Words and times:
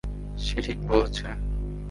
সে 0.37 0.61
ঠিক 0.61 0.77
বলেছে। 0.87 1.25